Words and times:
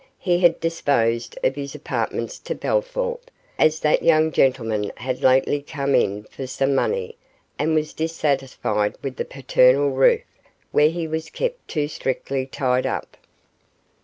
He 0.17 0.39
had 0.39 0.59
disposed 0.59 1.37
of 1.43 1.55
his 1.55 1.75
apartments 1.75 2.39
to 2.39 2.55
Bellthorp, 2.55 3.29
as 3.59 3.81
that 3.81 4.01
young 4.01 4.31
gentleman 4.31 4.91
had 4.97 5.21
lately 5.21 5.61
come 5.61 5.93
in 5.93 6.23
for 6.23 6.47
some 6.47 6.73
money 6.73 7.19
and 7.59 7.75
was 7.75 7.93
dissatisfied 7.93 8.95
with 9.03 9.17
the 9.17 9.25
paternal 9.25 9.91
roof, 9.91 10.23
where 10.71 10.89
he 10.89 11.07
was 11.07 11.29
kept 11.29 11.67
too 11.67 11.87
strictly 11.87 12.47
tied 12.47 12.87
up. 12.87 13.15